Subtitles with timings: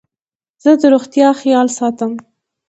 [0.63, 2.11] زه د روغتیا خیال ساتم.